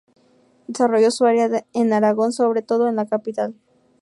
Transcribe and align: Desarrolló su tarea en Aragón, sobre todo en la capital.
Desarrolló 0.65 1.11
su 1.11 1.25
tarea 1.25 1.63
en 1.73 1.93
Aragón, 1.93 2.31
sobre 2.33 2.63
todo 2.63 2.89
en 2.89 2.95
la 2.95 3.05
capital. 3.05 3.53